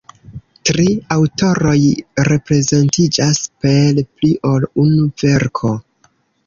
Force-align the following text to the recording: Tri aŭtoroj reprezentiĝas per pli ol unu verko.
Tri 0.69 0.85
aŭtoroj 1.15 1.75
reprezentiĝas 2.31 3.45
per 3.67 4.01
pli 4.09 4.35
ol 4.55 4.71
unu 4.87 5.09
verko. 5.27 5.81